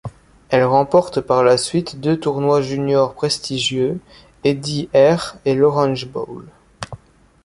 Elle 0.49 0.63
remporte 0.63 1.21
par 1.21 1.43
la 1.43 1.57
suite 1.59 1.99
deux 1.99 2.19
tournois 2.19 2.63
junior 2.63 3.13
prestigieux, 3.13 3.99
Eddie 4.43 4.89
Herr 4.93 5.35
et 5.45 5.53
l'Orange 5.53 6.07
Bowl. 6.07 6.47